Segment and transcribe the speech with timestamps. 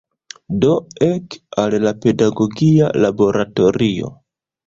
[0.63, 0.69] Do
[1.07, 4.13] ek al la pedagogia laboratorio.